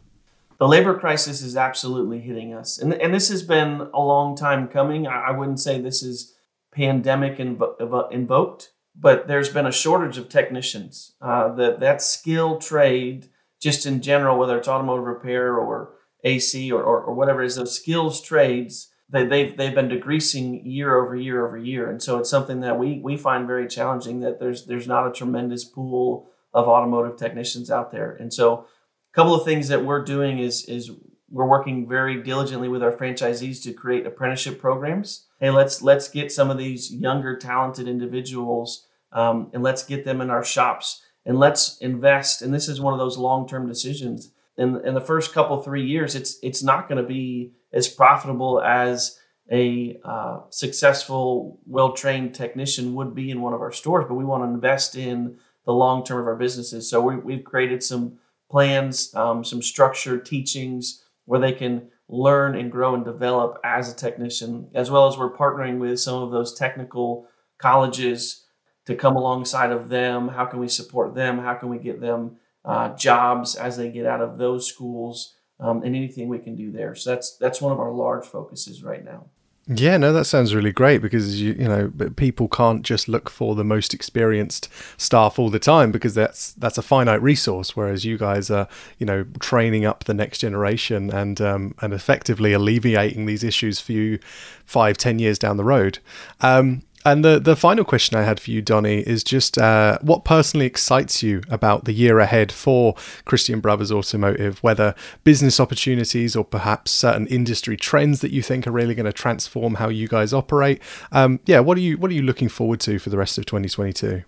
The 0.60 0.68
labor 0.68 0.98
crisis 0.98 1.44
is 1.44 1.56
absolutely 1.56 2.20
hitting 2.20 2.54
us, 2.54 2.78
and 2.78 2.94
and 2.94 3.14
this 3.14 3.30
has 3.30 3.44
been 3.44 3.90
a 3.94 4.02
long 4.02 4.36
time 4.36 4.68
coming. 4.68 5.08
I, 5.08 5.28
I 5.28 5.32
wouldn't 5.32 5.60
say 5.60 5.80
this 5.80 6.04
is 6.04 6.34
pandemic 6.72 7.38
invo- 7.38 8.12
invoked 8.12 8.70
but 9.00 9.28
there's 9.28 9.50
been 9.50 9.68
a 9.68 9.72
shortage 9.72 10.18
of 10.18 10.30
technicians. 10.30 11.16
Uh, 11.22 11.54
that 11.56 11.80
that 11.80 12.02
skill 12.02 12.58
trade, 12.58 13.30
just 13.62 13.86
in 13.86 14.02
general, 14.02 14.38
whether 14.38 14.58
it's 14.58 14.68
automotive 14.68 15.06
repair 15.06 15.56
or 15.56 15.94
AC 16.24 16.72
or, 16.72 16.82
or, 16.82 17.02
or 17.02 17.14
whatever 17.14 17.44
it 17.44 17.48
is, 17.48 17.56
those 17.56 17.76
skills 17.76 18.22
trades, 18.22 18.92
they, 19.10 19.26
they've 19.26 19.56
they've 19.56 19.76
been 19.76 19.88
decreasing 19.88 20.66
year 20.66 20.98
over 20.98 21.16
year 21.16 21.46
over 21.46 21.58
year, 21.58 21.90
and 21.90 22.02
so 22.02 22.18
it's 22.18 22.30
something 22.30 22.62
that 22.62 22.80
we 22.80 23.00
we 23.00 23.16
find 23.16 23.48
very 23.48 23.68
challenging. 23.68 24.20
That 24.22 24.40
there's 24.40 24.66
there's 24.66 24.88
not 24.88 25.08
a 25.08 25.14
tremendous 25.14 25.64
pool 25.64 26.30
of 26.54 26.68
automotive 26.68 27.18
technicians 27.18 27.70
out 27.70 27.92
there, 27.92 28.12
and 28.20 28.34
so 28.34 28.66
a 29.12 29.14
couple 29.14 29.36
of 29.36 29.46
things 29.46 29.68
that 29.68 29.86
we're 29.86 30.04
doing 30.04 30.40
is 30.40 30.66
is 30.66 30.92
we're 31.30 31.48
working 31.48 31.88
very 31.88 32.22
diligently 32.24 32.68
with 32.68 32.82
our 32.82 32.92
franchisees 32.92 33.62
to 33.64 33.74
create 33.74 34.08
apprenticeship 34.08 34.60
programs. 34.60 35.28
Hey, 35.40 35.52
let's 35.52 35.82
let's 35.82 36.10
get 36.10 36.32
some 36.32 36.50
of 36.50 36.58
these 36.58 36.92
younger 36.92 37.38
talented 37.38 37.88
individuals 37.88 38.87
um, 39.12 39.50
and 39.54 39.64
let's 39.64 39.84
get 39.84 40.06
them 40.06 40.22
in 40.22 40.30
our 40.30 40.44
shops 40.44 41.02
and 41.26 41.38
let's 41.38 41.78
invest. 41.80 42.42
And 42.42 42.54
this 42.54 42.68
is 42.68 42.82
one 42.82 42.94
of 42.94 43.00
those 43.00 43.18
long 43.18 43.48
term 43.48 43.68
decisions. 43.68 44.32
In, 44.58 44.82
in 44.86 44.96
the 44.96 45.02
first 45.02 45.34
couple 45.34 45.62
three 45.62 45.86
years, 45.86 46.16
it's 46.16 46.40
it's 46.42 46.64
not 46.64 46.88
going 46.90 47.02
to 47.02 47.08
be 47.08 47.54
as 47.74 47.88
profitable 47.88 48.62
as 48.62 49.20
a 49.52 50.00
uh, 50.04 50.40
successful, 50.50 51.60
well 51.66 51.94
trained 51.94 52.34
technician 52.34 52.96
would 52.96 53.14
be 53.14 53.30
in 53.30 53.42
one 53.42 53.54
of 53.54 53.62
our 53.62 53.72
stores. 53.72 54.06
But 54.08 54.16
we 54.16 54.26
want 54.26 54.44
to 54.44 54.54
invest 54.54 54.96
in 54.96 55.38
the 55.66 55.74
long 55.74 56.04
term 56.04 56.22
of 56.22 56.28
our 56.28 56.36
businesses. 56.36 56.90
So 56.90 57.02
we, 57.02 57.18
we've 57.18 57.44
created 57.44 57.84
some 57.84 58.18
plans, 58.50 59.14
um, 59.16 59.44
some 59.44 59.62
structured 59.62 60.26
teachings 60.26 61.04
where 61.26 61.40
they 61.40 61.52
can 61.52 61.90
learn 62.10 62.56
and 62.56 62.72
grow 62.72 62.96
and 62.96 63.04
develop 63.04 63.60
as 63.64 63.92
a 63.92 63.96
technician, 63.96 64.70
as 64.74 64.90
well 64.90 65.08
as 65.08 65.18
we're 65.18 65.36
partnering 65.36 65.78
with 65.78 66.00
some 66.00 66.24
of 66.24 66.32
those 66.32 66.58
technical 66.58 67.28
colleges 67.58 68.46
to 68.88 68.96
come 68.96 69.16
alongside 69.16 69.72
of 69.72 69.90
them. 69.90 70.30
How 70.30 70.46
can 70.46 70.60
we 70.60 70.68
support 70.68 71.14
them? 71.14 71.40
How 71.40 71.54
can 71.54 71.70
we 71.70 71.78
get 71.78 72.02
them 72.02 72.38
uh, 72.66 72.96
jobs 72.96 73.56
as 73.56 73.78
they 73.78 73.90
get 73.92 74.06
out 74.06 74.22
of 74.22 74.38
those 74.38 74.68
schools? 74.68 75.36
Um, 75.60 75.82
and 75.84 75.96
anything 75.96 76.30
we 76.30 76.38
can 76.38 76.56
do 76.56 76.72
there. 76.72 76.94
So 76.94 77.10
that's 77.10 77.36
that's 77.38 77.62
one 77.62 77.72
of 77.72 77.80
our 77.80 77.92
large 77.92 78.26
focuses 78.26 78.84
right 78.84 79.04
now. 79.04 79.26
Yeah, 79.70 79.98
no, 79.98 80.14
that 80.14 80.24
sounds 80.26 80.56
really 80.56 80.72
great 80.72 81.02
because 81.02 81.42
you 81.42 81.54
you 81.54 81.68
know 81.68 81.92
people 82.16 82.48
can't 82.48 82.84
just 82.84 83.10
look 83.10 83.30
for 83.30 83.54
the 83.54 83.66
most 83.66 83.94
experienced 83.94 84.70
staff 84.98 85.38
all 85.38 85.50
the 85.50 85.60
time 85.60 85.92
because 85.92 86.14
that's 86.14 86.54
that's 86.54 86.78
a 86.78 86.82
finite 86.82 87.22
resource. 87.22 87.76
Whereas 87.76 88.06
you 88.06 88.18
guys 88.18 88.50
are 88.50 88.70
you 88.98 89.06
know 89.06 89.26
training 89.40 89.84
up 89.84 90.06
the 90.06 90.14
next 90.14 90.38
generation 90.38 91.12
and 91.12 91.42
um, 91.42 91.76
and 91.82 91.94
effectively 91.94 92.54
alleviating 92.54 93.26
these 93.26 93.44
issues 93.44 93.82
for 93.82 93.92
you 93.92 94.20
five 94.64 94.98
ten 94.98 95.20
years 95.20 95.38
down 95.38 95.58
the 95.58 95.66
road. 95.66 96.00
Um, 96.40 96.84
and 97.12 97.24
the, 97.24 97.40
the 97.40 97.56
final 97.56 97.86
question 97.86 98.18
I 98.18 98.24
had 98.24 98.40
for 98.40 98.52
you, 98.52 98.62
Donnie, 98.62 99.00
is 99.00 99.24
just 99.24 99.58
uh, 99.58 99.98
what 100.02 100.26
personally 100.26 100.66
excites 100.66 101.24
you 101.24 101.42
about 101.50 101.86
the 101.86 101.94
year 101.94 102.20
ahead 102.20 102.52
for 102.52 102.96
Christian 103.26 103.60
Brothers 103.60 103.92
Automotive, 103.92 104.62
whether 104.64 104.94
business 105.24 105.60
opportunities 105.60 106.36
or 106.36 106.44
perhaps 106.44 106.92
certain 106.92 107.28
industry 107.28 107.78
trends 107.78 108.22
that 108.22 108.32
you 108.32 108.42
think 108.42 108.68
are 108.68 108.72
really 108.72 108.96
going 108.96 109.06
to 109.06 109.14
transform 109.14 109.76
how 109.76 109.90
you 109.90 110.08
guys 110.08 110.34
operate. 110.34 110.82
Um, 111.12 111.40
yeah, 111.46 111.60
what 111.60 111.78
are 111.78 111.82
you 111.82 111.98
what 111.98 112.12
are 112.12 112.14
you 112.14 112.24
looking 112.24 112.50
forward 112.50 112.80
to 112.82 113.00
for 113.00 113.10
the 113.10 113.18
rest 113.18 113.38
of 113.38 113.46
2022? 113.46 114.24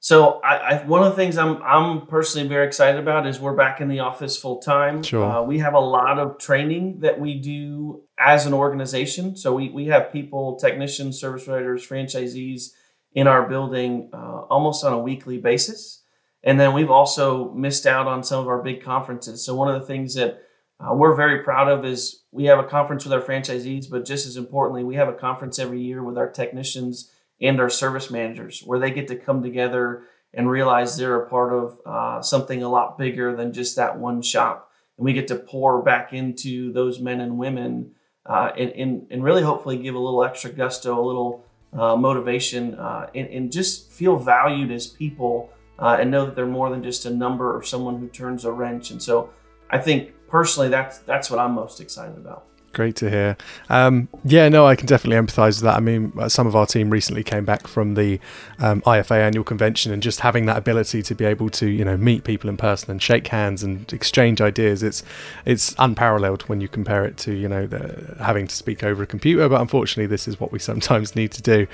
So 0.00 0.40
I, 0.44 0.56
I, 0.56 0.86
one 0.86 1.02
of 1.02 1.10
the 1.10 1.16
things 1.16 1.36
I'm 1.36 1.60
I'm 1.62 2.06
personally 2.06 2.46
very 2.46 2.66
excited 2.66 3.00
about 3.00 3.26
is 3.26 3.40
we're 3.40 3.56
back 3.56 3.80
in 3.80 3.88
the 3.88 3.98
office 4.00 4.36
full 4.36 4.58
time. 4.58 5.02
Sure. 5.02 5.24
Uh, 5.24 5.42
we 5.42 5.58
have 5.58 5.74
a 5.74 5.80
lot 5.80 6.18
of 6.18 6.38
training 6.38 7.00
that 7.00 7.18
we 7.18 7.34
do 7.34 8.04
as 8.16 8.46
an 8.46 8.54
organization. 8.54 9.36
So 9.36 9.54
we 9.54 9.70
we 9.70 9.86
have 9.86 10.12
people, 10.12 10.56
technicians, 10.56 11.18
service 11.18 11.48
writers, 11.48 11.86
franchisees 11.86 12.70
in 13.12 13.26
our 13.26 13.48
building 13.48 14.10
uh, 14.12 14.42
almost 14.48 14.84
on 14.84 14.92
a 14.92 14.98
weekly 14.98 15.38
basis. 15.38 16.04
And 16.44 16.60
then 16.60 16.72
we've 16.72 16.90
also 16.90 17.52
missed 17.52 17.84
out 17.84 18.06
on 18.06 18.22
some 18.22 18.40
of 18.40 18.46
our 18.46 18.62
big 18.62 18.82
conferences. 18.82 19.44
So 19.44 19.56
one 19.56 19.74
of 19.74 19.80
the 19.80 19.86
things 19.86 20.14
that 20.14 20.42
uh, 20.78 20.94
we're 20.94 21.16
very 21.16 21.42
proud 21.42 21.68
of 21.68 21.84
is 21.84 22.22
we 22.30 22.44
have 22.44 22.60
a 22.60 22.64
conference 22.64 23.04
with 23.04 23.12
our 23.12 23.20
franchisees, 23.20 23.90
but 23.90 24.04
just 24.04 24.26
as 24.28 24.36
importantly, 24.36 24.84
we 24.84 24.94
have 24.94 25.08
a 25.08 25.12
conference 25.12 25.58
every 25.58 25.80
year 25.80 26.04
with 26.04 26.16
our 26.16 26.30
technicians 26.30 27.10
and 27.40 27.60
our 27.60 27.70
service 27.70 28.10
managers 28.10 28.62
where 28.64 28.78
they 28.78 28.90
get 28.90 29.08
to 29.08 29.16
come 29.16 29.42
together 29.42 30.04
and 30.34 30.50
realize 30.50 30.96
they're 30.96 31.22
a 31.22 31.28
part 31.28 31.52
of 31.52 31.80
uh, 31.86 32.20
something 32.22 32.62
a 32.62 32.68
lot 32.68 32.98
bigger 32.98 33.34
than 33.34 33.52
just 33.52 33.76
that 33.76 33.98
one 33.98 34.20
shop. 34.22 34.70
And 34.96 35.04
we 35.04 35.12
get 35.12 35.28
to 35.28 35.36
pour 35.36 35.82
back 35.82 36.12
into 36.12 36.72
those 36.72 37.00
men 37.00 37.20
and 37.20 37.38
women 37.38 37.92
uh, 38.26 38.50
and, 38.58 38.70
and, 38.72 39.06
and, 39.10 39.24
really 39.24 39.42
hopefully 39.42 39.78
give 39.78 39.94
a 39.94 39.98
little 39.98 40.22
extra 40.22 40.50
gusto, 40.50 41.00
a 41.00 41.06
little 41.06 41.46
uh, 41.72 41.96
motivation, 41.96 42.74
uh, 42.74 43.08
and, 43.14 43.26
and, 43.28 43.50
just 43.50 43.90
feel 43.90 44.16
valued 44.16 44.70
as 44.70 44.86
people 44.86 45.50
uh, 45.78 45.96
and 45.98 46.10
know 46.10 46.26
that 46.26 46.36
they're 46.36 46.46
more 46.46 46.68
than 46.68 46.82
just 46.82 47.06
a 47.06 47.10
number 47.10 47.56
or 47.56 47.62
someone 47.62 47.98
who 47.98 48.06
turns 48.06 48.44
a 48.44 48.52
wrench. 48.52 48.90
And 48.90 49.02
so 49.02 49.30
I 49.70 49.78
think 49.78 50.12
personally, 50.28 50.68
that's, 50.68 50.98
that's 50.98 51.30
what 51.30 51.38
I'm 51.38 51.52
most 51.52 51.80
excited 51.80 52.18
about. 52.18 52.44
Great 52.74 52.96
to 52.96 53.08
hear. 53.08 53.36
Um, 53.70 54.08
yeah, 54.24 54.48
no, 54.48 54.66
I 54.66 54.76
can 54.76 54.86
definitely 54.86 55.16
empathise 55.16 55.56
with 55.56 55.62
that. 55.62 55.76
I 55.76 55.80
mean, 55.80 56.12
uh, 56.18 56.28
some 56.28 56.46
of 56.46 56.54
our 56.54 56.66
team 56.66 56.90
recently 56.90 57.24
came 57.24 57.44
back 57.46 57.66
from 57.66 57.94
the 57.94 58.20
um, 58.58 58.82
IFA 58.82 59.22
annual 59.22 59.42
convention, 59.42 59.90
and 59.90 60.02
just 60.02 60.20
having 60.20 60.46
that 60.46 60.58
ability 60.58 61.02
to 61.02 61.14
be 61.14 61.24
able 61.24 61.48
to, 61.50 61.66
you 61.66 61.84
know, 61.84 61.96
meet 61.96 62.24
people 62.24 62.50
in 62.50 62.58
person 62.58 62.90
and 62.90 63.02
shake 63.02 63.28
hands 63.28 63.62
and 63.62 63.90
exchange 63.92 64.42
ideas, 64.42 64.82
it's 64.82 65.02
it's 65.46 65.74
unparalleled 65.78 66.42
when 66.42 66.60
you 66.60 66.68
compare 66.68 67.04
it 67.06 67.16
to, 67.18 67.32
you 67.32 67.48
know, 67.48 67.66
the, 67.66 68.16
having 68.20 68.46
to 68.46 68.54
speak 68.54 68.84
over 68.84 69.02
a 69.02 69.06
computer. 69.06 69.48
But 69.48 69.62
unfortunately, 69.62 70.06
this 70.06 70.28
is 70.28 70.38
what 70.38 70.52
we 70.52 70.58
sometimes 70.70 71.16
need 71.16 71.32
to 71.32 71.42
do. 71.42 71.66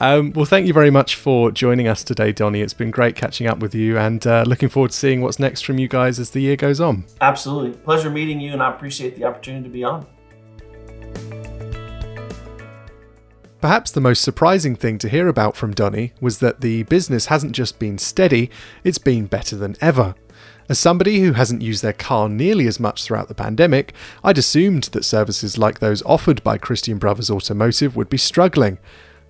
Um, 0.00 0.32
well, 0.32 0.44
thank 0.44 0.66
you 0.66 0.74
very 0.74 0.90
much 0.90 1.16
for 1.16 1.50
joining 1.50 1.88
us 1.88 2.04
today, 2.04 2.30
Donnie. 2.30 2.60
It's 2.60 2.74
been 2.74 2.90
great 2.90 3.16
catching 3.16 3.46
up 3.46 3.58
with 3.58 3.74
you, 3.74 3.96
and 3.96 4.24
uh, 4.26 4.44
looking 4.46 4.68
forward 4.68 4.90
to 4.90 4.96
seeing 4.96 5.22
what's 5.22 5.38
next 5.38 5.62
from 5.62 5.78
you 5.78 5.88
guys 5.88 6.20
as 6.20 6.30
the 6.30 6.40
year 6.40 6.56
goes 6.56 6.78
on. 6.78 7.04
Absolutely, 7.22 7.72
pleasure 7.78 8.10
meeting 8.10 8.38
you, 8.38 8.52
and 8.52 8.62
I 8.62 8.70
appreciate 8.70 9.16
the 9.16 9.24
opportunity 9.24 9.64
to 9.64 9.70
be 9.70 9.82
on. 9.82 10.06
Perhaps 13.62 13.92
the 13.92 14.00
most 14.00 14.22
surprising 14.22 14.74
thing 14.74 14.98
to 14.98 15.08
hear 15.08 15.28
about 15.28 15.54
from 15.54 15.72
Donnie 15.72 16.12
was 16.20 16.40
that 16.40 16.62
the 16.62 16.82
business 16.82 17.26
hasn't 17.26 17.52
just 17.52 17.78
been 17.78 17.96
steady, 17.96 18.50
it's 18.82 18.98
been 18.98 19.26
better 19.26 19.54
than 19.54 19.76
ever. 19.80 20.16
As 20.68 20.80
somebody 20.80 21.20
who 21.20 21.34
hasn't 21.34 21.62
used 21.62 21.80
their 21.80 21.92
car 21.92 22.28
nearly 22.28 22.66
as 22.66 22.80
much 22.80 23.04
throughout 23.04 23.28
the 23.28 23.36
pandemic, 23.36 23.94
I'd 24.24 24.36
assumed 24.36 24.84
that 24.84 25.04
services 25.04 25.58
like 25.58 25.78
those 25.78 26.02
offered 26.02 26.42
by 26.42 26.58
Christian 26.58 26.98
Brothers 26.98 27.30
Automotive 27.30 27.94
would 27.94 28.10
be 28.10 28.18
struggling. 28.18 28.78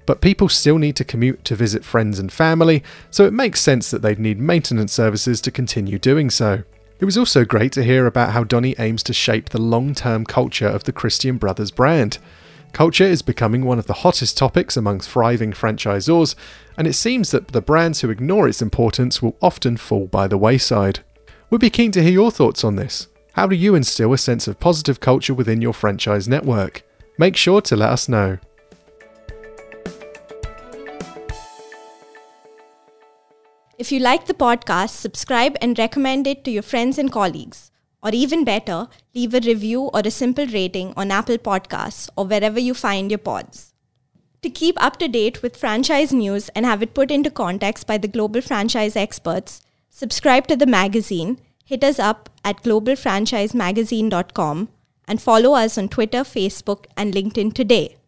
But 0.07 0.23
people 0.23 0.49
still 0.49 0.79
need 0.79 0.97
to 0.97 1.05
commute 1.05 1.45
to 1.45 1.55
visit 1.55 1.85
friends 1.85 2.19
and 2.19 2.33
family, 2.33 2.83
so 3.11 3.27
it 3.27 3.35
makes 3.35 3.61
sense 3.61 3.91
that 3.91 4.01
they'd 4.01 4.19
need 4.19 4.41
maintenance 4.41 4.95
services 4.95 5.43
to 5.43 5.51
continue 5.51 5.99
doing 5.99 6.31
so. 6.31 6.63
It 7.01 7.05
was 7.05 7.19
also 7.19 7.45
great 7.45 7.73
to 7.73 7.85
hear 7.85 8.07
about 8.07 8.33
how 8.33 8.45
Donnie 8.45 8.77
aims 8.79 9.03
to 9.03 9.13
shape 9.13 9.51
the 9.51 9.61
long 9.61 9.95
term 9.95 10.25
culture 10.25 10.69
of 10.69 10.85
the 10.85 10.93
Christian 10.93 11.37
Brothers 11.37 11.71
brand. 11.71 12.17
Culture 12.73 13.05
is 13.05 13.21
becoming 13.21 13.65
one 13.65 13.79
of 13.79 13.87
the 13.87 13.93
hottest 13.93 14.39
topics 14.39 14.79
among 14.79 15.01
thriving 15.01 15.53
franchisors, 15.53 16.35
and 16.79 16.87
it 16.87 16.95
seems 16.95 17.31
that 17.31 17.49
the 17.49 17.61
brands 17.61 18.01
who 18.01 18.09
ignore 18.09 18.49
its 18.49 18.63
importance 18.63 19.21
will 19.21 19.37
often 19.43 19.77
fall 19.77 20.07
by 20.07 20.27
the 20.27 20.39
wayside. 20.39 21.01
We'd 21.51 21.61
be 21.61 21.69
keen 21.69 21.93
to 21.93 22.03
hear 22.03 22.13
your 22.13 22.31
thoughts 22.31 22.65
on 22.65 22.77
this. 22.77 23.09
How 23.35 23.47
do 23.47 23.55
you 23.55 23.75
instill 23.75 24.15
a 24.15 24.19
sense 24.19 24.49
of 24.49 24.59
positive 24.59 25.01
culture 25.01 25.35
within 25.35 25.61
your 25.61 25.75
franchise 25.75 26.29
network? 26.29 26.83
Make 27.19 27.37
sure 27.37 27.61
to 27.61 27.77
let 27.77 27.91
us 27.91 28.09
know. 28.09 28.39
If 33.79 33.91
you 33.91 33.99
like 33.99 34.27
the 34.27 34.35
podcast, 34.35 34.91
subscribe 34.91 35.57
and 35.61 35.79
recommend 35.79 36.27
it 36.27 36.45
to 36.45 36.51
your 36.51 36.63
friends 36.63 36.99
and 36.99 37.13
colleagues. 37.13 37.72
Or 38.03 38.11
even 38.13 38.45
better, 38.45 38.89
leave 39.15 39.33
a 39.33 39.41
review 39.41 39.83
or 39.95 40.03
a 40.05 40.11
simple 40.11 40.47
rating 40.47 40.93
on 40.97 41.13
Apple 41.13 41.39
Podcasts 41.39 42.11
or 42.17 42.27
wherever 42.27 42.59
you 42.59 42.75
find 42.75 43.11
your 43.11 43.19
pods. 43.19 43.73
To 44.43 44.51
keep 44.51 44.75
up 44.83 44.99
to 44.99 45.07
date 45.07 45.41
with 45.41 45.57
franchise 45.57 46.13
news 46.13 46.49
and 46.49 46.67
have 46.67 46.83
it 46.83 46.95
put 46.95 47.13
into 47.13 47.31
context 47.31 47.87
by 47.87 47.99
the 47.99 48.09
global 48.09 48.41
franchise 48.41 48.97
experts, 48.97 49.63
subscribe 49.89 50.49
to 50.49 50.57
the 50.57 50.67
magazine, 50.67 51.39
hit 51.65 51.85
us 51.85 52.01
up 52.01 52.29
at 52.45 52.61
globalfranchisemagazine.com, 52.65 54.69
and 55.07 55.23
follow 55.23 55.55
us 55.55 55.79
on 55.79 55.89
Twitter, 55.89 56.25
Facebook, 56.25 56.87
and 56.97 57.15
LinkedIn 57.15 57.55
today. 57.55 57.99